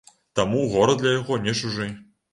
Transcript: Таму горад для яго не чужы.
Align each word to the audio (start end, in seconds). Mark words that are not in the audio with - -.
Таму 0.39 0.63
горад 0.71 1.03
для 1.03 1.13
яго 1.19 1.37
не 1.45 1.57
чужы. 1.61 1.91